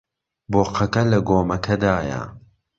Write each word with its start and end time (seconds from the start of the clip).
بۆقەکە 0.51 1.03
لە 1.11 1.19
گۆمەکەدایە. 1.27 2.21